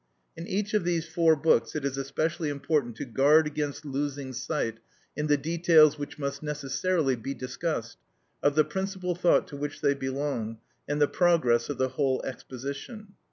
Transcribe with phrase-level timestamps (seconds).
[0.35, 4.79] In each of these four books it is especially important to guard against losing sight,
[5.15, 7.99] in the details which must necessarily be discussed,
[8.41, 10.57] of the principal thought to which they belong,
[10.89, 13.09] and the progress of the whole exposition.